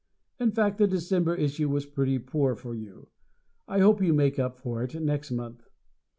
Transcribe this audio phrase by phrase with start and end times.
[0.39, 3.09] In fact, the December issue was pretty poor for you.
[3.67, 5.69] I hope you make up for it next month.